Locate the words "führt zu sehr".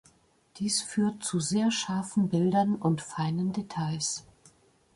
0.81-1.69